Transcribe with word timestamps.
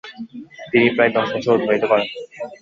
তিনি 0.71 0.87
প্রায় 0.95 1.11
দশ 1.15 1.27
বছর 1.33 1.55
অতিবাহিত 1.55 1.83
করেন। 1.91 2.07